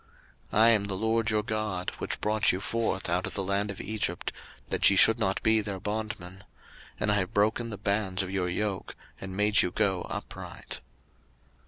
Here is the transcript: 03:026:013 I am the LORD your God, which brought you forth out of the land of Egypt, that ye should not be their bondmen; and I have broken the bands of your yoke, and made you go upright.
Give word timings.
03:026:013 0.51 0.59
I 0.61 0.69
am 0.69 0.83
the 0.85 0.93
LORD 0.95 1.29
your 1.29 1.43
God, 1.43 1.91
which 1.99 2.19
brought 2.21 2.51
you 2.51 2.59
forth 2.59 3.07
out 3.07 3.27
of 3.27 3.35
the 3.35 3.43
land 3.43 3.69
of 3.69 3.79
Egypt, 3.79 4.31
that 4.69 4.89
ye 4.89 4.95
should 4.97 5.19
not 5.19 5.43
be 5.43 5.61
their 5.61 5.79
bondmen; 5.79 6.43
and 6.99 7.11
I 7.11 7.17
have 7.17 7.35
broken 7.35 7.69
the 7.69 7.77
bands 7.77 8.23
of 8.23 8.31
your 8.31 8.49
yoke, 8.49 8.95
and 9.19 9.37
made 9.37 9.61
you 9.61 9.69
go 9.69 10.01
upright. 10.09 10.79